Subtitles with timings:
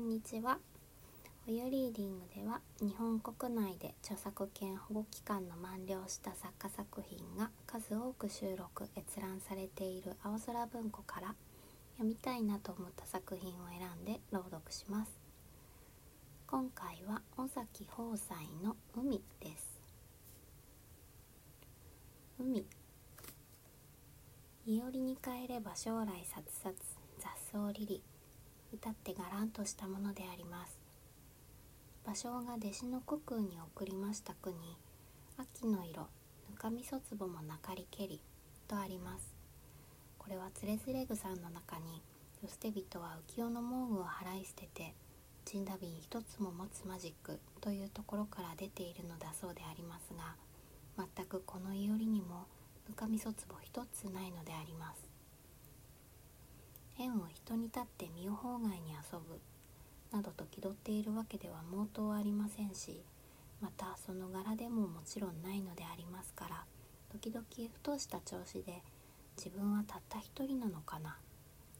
[0.00, 0.58] んにちは。
[1.48, 11.34] おゆリーディングでは日本国内で著作権保護期間の満了した作家作品が数多く収録閲覧されている青空文庫から
[11.96, 15.10] 読みたいなと思った作品を選んで朗読します。
[16.46, 19.80] 今回は尾崎豊斎の海です。
[22.38, 22.64] 海。
[24.64, 28.02] いおりに帰れば将来さつさつ雑草リリ
[28.72, 30.78] 歌ってがらんとしたものであります。
[32.06, 34.76] 芭蕉が弟子の虚空に送りました句に
[35.36, 36.06] 秋の色
[36.50, 38.20] ぬかみそ壺もなかりけり
[38.66, 39.34] とあります。
[40.18, 42.02] これはつれづれ草の中に
[42.42, 44.94] 世捨て人は浮世の毛具を払い捨てて
[45.50, 50.36] 神田瓶一つも持つマジックというところから出ているのだそうでありますが
[51.16, 52.46] 全くこのいおりにも
[52.86, 55.17] ぬかみそ壺一つないのであります。
[56.98, 59.40] 縁を人に立って身を法外に遊ぶ
[60.10, 63.02] などと気取っているわけでは毛頭ありませんし
[63.60, 66.64] またその柄でももちろんないのでありますから
[67.12, 68.82] 時々ふとした調子で
[69.36, 71.16] 自分はたった一人なのかな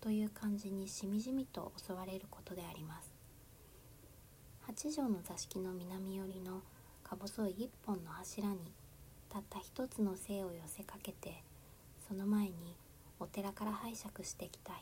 [0.00, 3.10] という感じにしみじみと襲われることであります。
[4.66, 6.60] 八畳の座敷の南寄りの
[7.04, 8.72] か細い一本の柱に
[9.28, 11.44] たった一つの精を寄せかけて
[12.08, 12.76] その前に
[13.20, 14.72] お寺から拝借してきた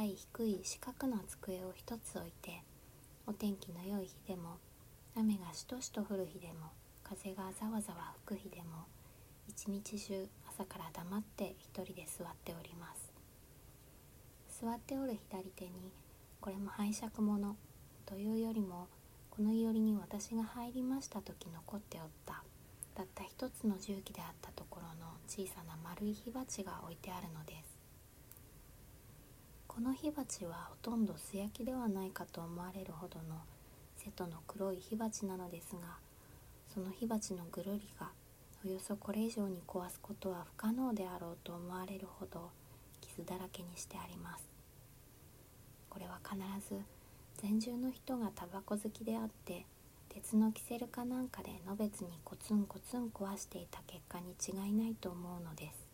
[0.00, 2.62] 小さい低い四角な机を一つ置いて
[3.26, 4.56] お天気の良い日でも
[5.14, 6.72] 雨がしとしと降る日でも
[7.04, 8.86] 風がざわざわ吹く日でも
[9.46, 13.12] 一日中朝から黙って一人で座っております。
[14.62, 15.92] 座っておる左手に
[16.40, 17.54] これも拝借物
[18.06, 18.88] というよりも
[19.28, 22.42] このいおりに私が入りました時残っておった
[22.94, 27.79] たった一つの重機であったところの小さな丸い火鉢が置いてあるのです。
[29.72, 33.36] この火鉢はほとんど素焼きではないかと思われるほどの
[33.96, 35.98] 瀬戸の黒い火鉢なのですが
[36.74, 38.08] その火鉢のぐるりが
[38.64, 42.50] およそこれ以上に壊すことは不可能であろうと思われるほど
[43.00, 44.44] 傷だらけにしてあります。
[45.88, 46.36] これは必
[46.68, 46.82] ず
[47.40, 49.66] 全中の人がタバコ好きであって
[50.08, 55.86] 鉄のキセルかなんかでのべつにコツンコツン壊していた結果に違いないと思うのです。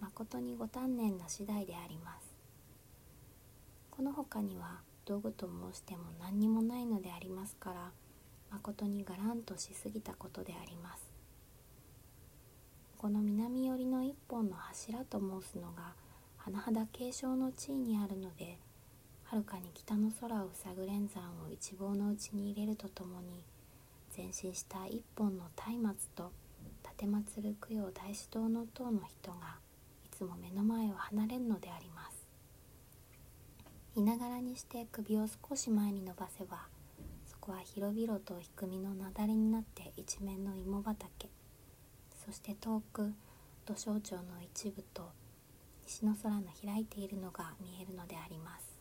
[0.00, 2.29] 誠にご丹念な次第であります。
[4.00, 7.90] この他には道具と申しても何にもないのでありますから
[8.50, 11.12] 誠にがらんとしすぎたことであります。
[12.96, 15.92] この南寄りの一本の柱と申すのが
[16.38, 18.56] 甚だ継承の地位にあるので
[19.24, 23.44] はるかに北の空を塞ぐ連山を一望のうちに入れるとともに
[24.16, 26.32] 前進した一本の松明と
[26.98, 29.58] 奉る供養大師堂の塔の人が
[30.06, 32.19] いつも目の前を離れるのであります。
[34.00, 36.62] いながらにして首を少し前に伸ばせば
[37.26, 41.28] そこは広々と低みの雪崩になって一面の芋畑。
[42.24, 43.12] そして遠く
[43.66, 45.10] 土象町の一部と
[45.86, 48.80] 西の空の開いているのが見えるのであります。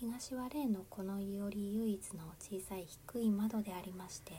[0.00, 4.32] 東は例のこのいおり唯一の小さい低い窓でありまして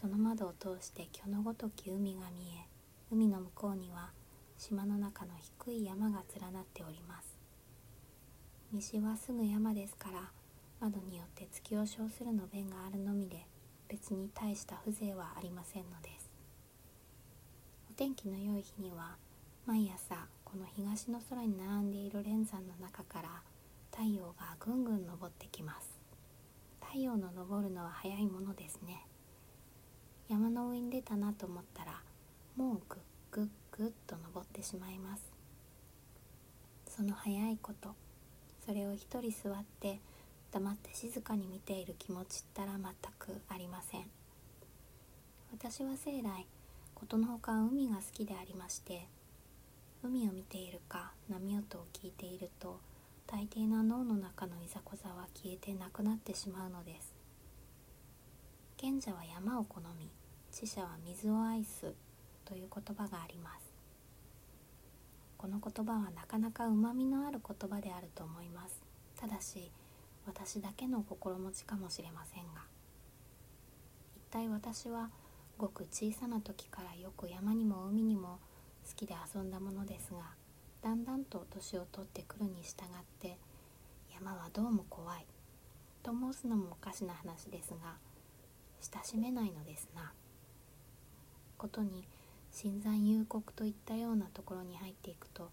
[0.00, 2.66] その窓を通して巨のごとき海が見え
[3.10, 4.10] 海の向こうには
[4.58, 7.29] 島の中の低い山が連なっております。
[8.72, 10.30] 西はすぐ山ですから
[10.78, 13.44] 窓によって月を称するの弁があるのみで
[13.88, 16.30] 別に大した風情はありませんのです。
[17.90, 19.16] お天気の良い日には
[19.66, 23.42] 毎朝この東の空に並んでいる連山の中から
[23.90, 25.90] 太陽がぐんぐん昇ってきます。
[26.80, 29.04] 太陽の昇るのは早いものですね。
[30.28, 32.00] 山の上に出たなと思ったら
[32.54, 32.98] もうぐっ
[33.32, 35.24] ぐっぐっと登ってしまいます。
[36.86, 37.96] その早いこと
[38.64, 40.00] それを一人座って
[40.52, 42.82] 黙って静かに見ている気持ちったら全
[43.18, 44.04] くありません。
[45.52, 46.46] 私は生来
[46.94, 49.06] ことのほか海が好きでありまして
[50.02, 52.78] 海を見ているか波音を聞いていると
[53.26, 57.14] 大抵な脳の中のいざこざは消えてなくなってしまうのです。
[58.76, 60.10] 賢者は山を好み
[60.50, 61.92] 知者は水を愛す
[62.44, 63.69] という言葉があります。
[65.40, 68.82] この言葉はなかなかうまみのある言葉であると思います。
[69.18, 69.72] ただし
[70.26, 72.60] 私だけの心持ちかもしれませんが。
[74.14, 75.08] 一体私は
[75.56, 78.38] ごく小さな時からよく山にも海にも
[78.86, 80.20] 好きで遊んだものですが
[80.82, 82.86] だんだんと年を取ってくるに従っ
[83.18, 83.38] て
[84.12, 85.24] 山はどうも怖い。
[86.02, 87.94] と申すのもおかしな話ですが
[88.92, 90.12] 親しめないのですな。
[91.56, 92.04] ことに
[92.52, 95.50] 新山幽谷といったようなところに入っていくと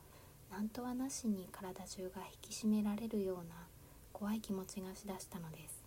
[0.52, 3.68] 何とはなしに体中が引き締められるような
[4.14, 5.84] 怖い気持ちがしだしたのです。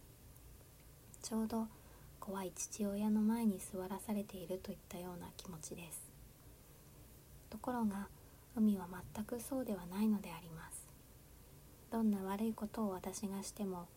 [1.23, 1.67] ちょうど
[2.21, 6.11] 怖い父親の前に座らされているといったような気持ちです。
[7.51, 8.09] ところが
[8.55, 10.87] 海は全くそうではないのであります。
[11.91, 13.89] どんな悪いことを私がしても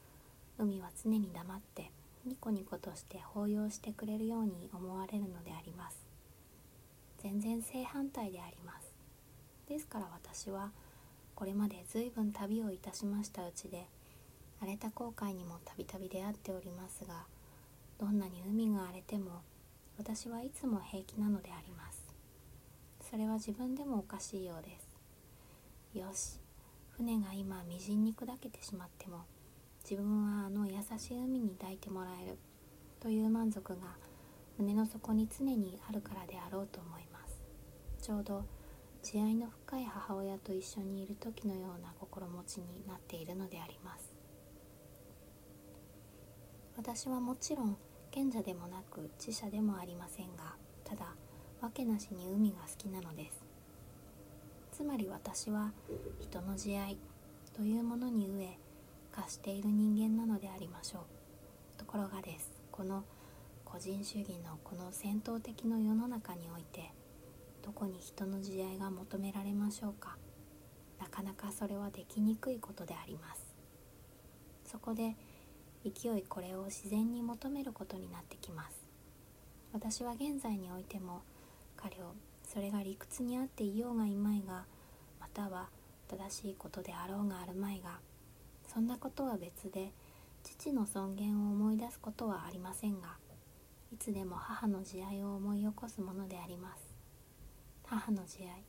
[0.57, 1.92] 海は常に黙って
[2.25, 6.02] ニコニコとして抱擁してくれるように思われるのであります。
[7.24, 8.94] 全然正反対であります。
[9.70, 10.72] ですから私は
[11.36, 13.88] これまで随分旅をいたしましたうちで
[14.62, 17.25] 荒れた航海にもたびたび出会っておりますが
[17.98, 19.42] どんなに海が荒れても
[19.98, 22.04] 私はいつも平気なのであります。
[23.10, 25.98] それは自分でもおかしいようです。
[25.98, 26.40] よし
[26.98, 29.22] 船が今みじんに砕けてしまっても
[29.90, 32.38] 自分はあの優しい海に抱いてもらえる
[33.00, 33.81] という満足が
[34.57, 37.39] 胸の底に常にあるからであろうと思います。
[38.01, 38.45] ちょうど
[39.01, 44.13] 慈愛の深い母親と一緒にいる時のような心持ちになっているのであります。
[46.77, 47.77] 私はもちろん
[48.11, 51.15] 賢者でもなく知者でもありませんがただ
[51.61, 53.44] わけなしに海が好きなのです。
[54.71, 55.71] つまり私は
[56.19, 56.97] 人の慈愛
[57.55, 58.57] というものに飢え
[59.11, 61.77] 貸している人間なのでありましょう。
[61.77, 62.51] ところがです。
[62.71, 63.03] この
[63.74, 66.94] 個人主義のこの戦闘的の世の中において
[67.66, 70.16] どこに人の慈愛が求められましょうか。
[71.00, 73.42] なかなかそれはできにくいことであります。
[74.64, 75.16] そこで
[75.84, 78.75] 勢いこれを自然に求めることになってきます。
[79.74, 81.24] 私は現在においても
[81.75, 84.66] 彼をそれが理屈にあっていようがいまいが
[85.20, 85.70] または
[86.10, 87.98] 正しいことであろうがあるまいが
[88.72, 89.92] そんなことは別で
[90.44, 93.23] 父の尊厳を思い出すことはありませんが
[93.94, 96.95] いつでも母の慈愛を思い起こすものであります。
[97.86, 98.63] 母の慈愛。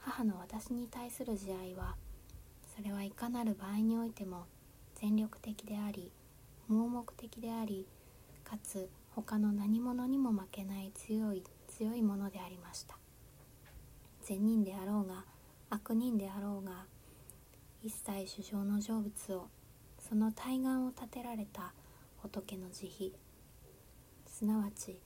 [0.00, 1.96] 母の私に対する慈愛は
[2.76, 4.44] それはいかなる場合においても
[4.96, 6.12] 全力的であり
[6.68, 7.86] 盲目的であり
[8.44, 12.98] かつ他の何者にも負けない強い強いものでありました。
[14.20, 15.24] 善人であろうが
[15.70, 16.84] 悪人であろうが
[17.82, 19.48] 一切主情の成仏を
[19.98, 21.72] その対岸を立てられた
[22.18, 23.25] 仏の慈悲
[24.38, 25.00] すなわち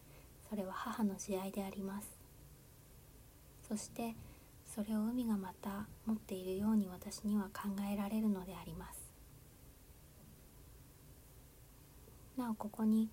[0.48, 2.08] それは母の慈愛であります。
[3.68, 4.16] そして
[4.66, 8.98] それを海がまた持っているように私には考えられるのであります。
[12.36, 13.08] なおここに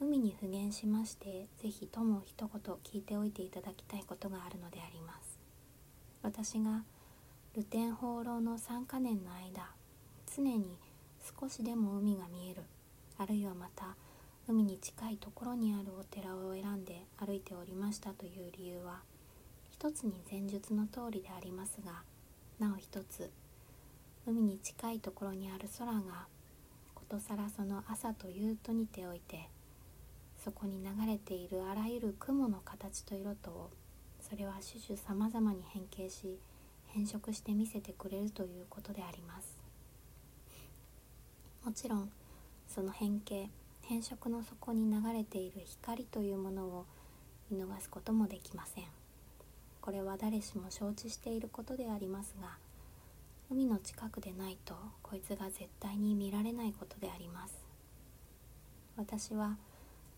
[0.00, 5.38] 海に復元しまして是非とも一言聞いておいていただきたいことがあるのであります。
[6.20, 6.82] 私が
[7.54, 9.70] 露天放浪の3か年の間
[10.36, 10.76] 常に
[11.40, 12.62] 少しでも海が見える
[13.18, 13.94] あるいはまた
[14.50, 18.98] 海に近いところにあるお寺を選んで歩いておりましたという理由は
[19.70, 22.02] 一つに前述の通りでありますが
[22.58, 23.30] なお一つ
[24.26, 26.00] 海に近いところにある空が
[26.96, 29.48] ことさらその朝と夕とにておいて
[30.44, 33.70] そこに流れているあらゆる雲の形と色とを
[34.20, 36.38] それは種々さまざまに変形し
[36.88, 39.56] 変色して見せてくれるということであります。
[41.64, 42.10] もちろん
[42.66, 43.48] その変形
[43.90, 46.86] 変色の底に流れている光というものを
[47.50, 48.84] 見逃すこともできません。
[49.80, 52.50] これは誰しも承知していることでありますが
[53.50, 57.66] 海の近くでないとこいつが絶対に見られないことであります。
[58.96, 59.56] 私は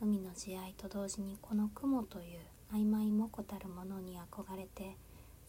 [0.03, 2.41] 海の慈愛と同時にこの雲という
[2.75, 4.99] 曖昧もこたるものに憧れて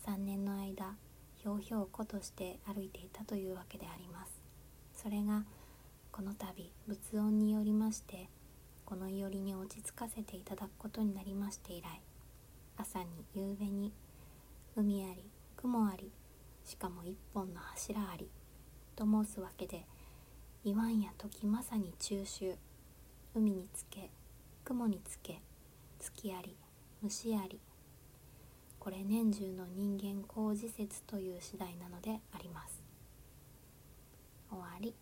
[0.07, 0.95] 3年の間
[1.35, 4.39] ひょうひょうことして歩いていたというわけであります。
[4.95, 5.43] それが
[6.13, 8.29] この度仏音によりまして
[8.85, 11.99] このいおりに落ち着かせていただくことになりまして以来
[12.77, 13.91] 朝に夕べに
[14.77, 15.25] 海あり
[15.57, 16.09] 雲あり
[16.63, 18.29] しかも一本の柱あり
[18.95, 19.85] と申すわけで
[20.63, 22.55] 言わんや時まさに中秋。
[23.35, 24.11] 海につけ
[24.63, 25.41] 雲につけ
[25.99, 26.55] 月あり
[27.01, 27.59] 虫あり。
[28.79, 32.81] これ年中の人間工事説という次第なのであります。
[34.49, 34.95] 終わり。